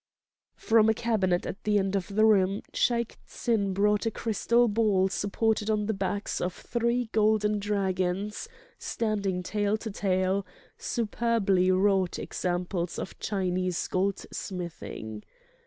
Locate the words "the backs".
5.85-6.41